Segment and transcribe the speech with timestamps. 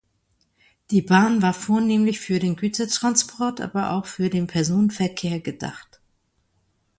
[0.89, 6.01] Die Bahn war vornehmlich für den Gütertransport, aber auch für den Personenverkehr gedacht.